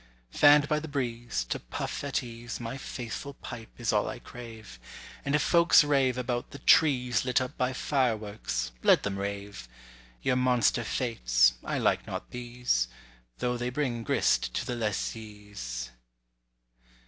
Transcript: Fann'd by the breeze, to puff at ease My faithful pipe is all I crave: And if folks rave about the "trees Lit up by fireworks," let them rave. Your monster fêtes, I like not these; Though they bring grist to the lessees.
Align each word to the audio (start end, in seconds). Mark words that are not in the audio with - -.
Fann'd 0.31 0.67
by 0.67 0.79
the 0.79 0.87
breeze, 0.87 1.43
to 1.49 1.59
puff 1.59 2.03
at 2.03 2.23
ease 2.23 2.59
My 2.59 2.75
faithful 2.75 3.35
pipe 3.35 3.69
is 3.77 3.93
all 3.93 4.09
I 4.09 4.17
crave: 4.17 4.79
And 5.23 5.35
if 5.35 5.43
folks 5.43 5.83
rave 5.83 6.17
about 6.17 6.49
the 6.49 6.57
"trees 6.57 7.23
Lit 7.23 7.39
up 7.39 7.55
by 7.55 7.71
fireworks," 7.71 8.71
let 8.81 9.03
them 9.03 9.19
rave. 9.19 9.67
Your 10.23 10.37
monster 10.37 10.81
fêtes, 10.81 11.51
I 11.63 11.77
like 11.77 12.07
not 12.07 12.31
these; 12.31 12.87
Though 13.37 13.57
they 13.57 13.69
bring 13.69 14.01
grist 14.03 14.55
to 14.55 14.65
the 14.65 14.75
lessees. 14.75 15.91